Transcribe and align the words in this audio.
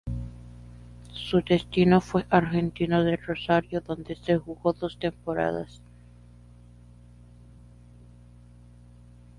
Su 1.11 1.43
destino 1.43 2.01
fue 2.01 2.25
Argentino 2.31 3.03
de 3.03 3.17
Rosario, 3.17 3.81
donde 3.81 4.15
jugó 4.43 4.73
dos 4.73 4.97
temporadas. 4.97 5.79